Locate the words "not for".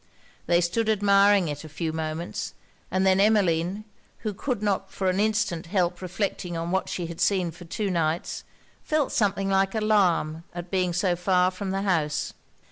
4.63-5.11